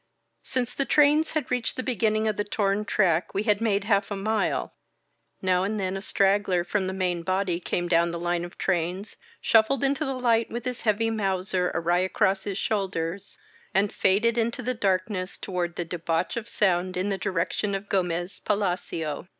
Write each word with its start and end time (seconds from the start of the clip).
Since 0.41 0.73
the 0.73 0.85
trains 0.85 1.33
had 1.33 1.51
reached 1.51 1.75
the 1.75 1.83
beginning 1.83 2.27
of 2.27 2.35
the 2.35 2.43
torn 2.43 2.85
track 2.85 3.35
we 3.35 3.43
had 3.43 3.61
made 3.61 3.83
half 3.83 4.09
a 4.09 4.15
mile. 4.15 4.73
Now 5.43 5.63
and 5.63 5.79
then 5.79 5.95
a 5.95 6.01
straggler 6.01 6.63
from 6.63 6.87
the 6.87 6.91
main 6.93 7.21
body 7.21 7.59
came 7.59 7.87
down 7.87 8.09
the 8.09 8.17
line 8.17 8.43
of 8.43 8.57
trains, 8.57 9.15
shuffled 9.41 9.83
into 9.83 10.03
the 10.03 10.17
light 10.19 10.49
with 10.49 10.65
his 10.65 10.81
heavy 10.81 11.11
Mauser 11.11 11.69
awry 11.75 11.99
across 11.99 12.45
his 12.45 12.57
shoulders, 12.57 13.37
and 13.75 13.93
faded 13.93 14.39
into 14.39 14.63
the 14.63 14.73
darkness 14.73 15.37
toward 15.37 15.75
the 15.75 15.85
debauch 15.85 16.35
of 16.35 16.49
sound 16.49 16.97
in 16.97 17.09
the 17.09 17.19
direction 17.19 17.75
of 17.75 17.87
Gomez 17.87 18.39
Palacio. 18.39 19.27